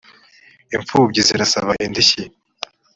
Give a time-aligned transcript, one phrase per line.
[0.75, 2.21] imfubyi zirasaba indishyi